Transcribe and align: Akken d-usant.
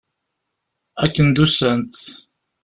Akken 1.03 1.27
d-usant. 1.29 1.95